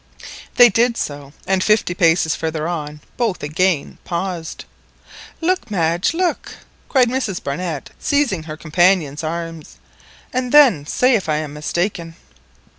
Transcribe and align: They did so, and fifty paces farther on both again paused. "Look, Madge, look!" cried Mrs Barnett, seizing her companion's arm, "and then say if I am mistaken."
They 0.55 0.69
did 0.69 0.97
so, 0.97 1.31
and 1.45 1.63
fifty 1.63 1.93
paces 1.93 2.35
farther 2.35 2.67
on 2.67 3.01
both 3.17 3.43
again 3.43 3.99
paused. 4.03 4.65
"Look, 5.41 5.69
Madge, 5.69 6.15
look!" 6.15 6.55
cried 6.89 7.07
Mrs 7.07 7.43
Barnett, 7.43 7.91
seizing 7.99 8.41
her 8.45 8.57
companion's 8.57 9.23
arm, 9.23 9.61
"and 10.33 10.51
then 10.51 10.87
say 10.87 11.13
if 11.13 11.29
I 11.29 11.35
am 11.35 11.53
mistaken." 11.53 12.15